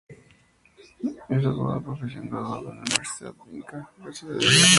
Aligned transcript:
Es 1.29 1.45
abogado 1.45 1.75
de 1.75 1.85
profesión, 1.85 2.27
graduado 2.27 2.69
en 2.71 2.75
la 2.77 2.81
Universidad 2.81 3.35
Inca 3.51 3.87
Garcilaso 3.99 4.27
de 4.29 4.33
la 4.45 4.49
Vega. 4.51 4.67